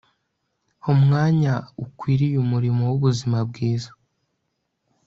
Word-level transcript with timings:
ha 0.83 0.89
umwanya 0.95 1.53
ukwiriye 1.83 2.35
umurimo 2.45 2.81
w'ubuzima 2.89 3.37
bwiza 3.49 3.91